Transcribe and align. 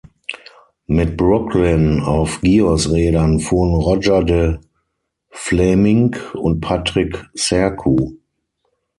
Mit 0.87 1.15
Brooklyn 1.15 2.01
auf 2.01 2.41
Gios-Rädern 2.41 3.39
fuhren 3.39 3.75
Roger 3.79 4.23
De 4.23 4.57
Vlaeminck 5.29 6.33
und 6.33 6.59
Patrick 6.59 7.23
Sercu. 7.35 8.15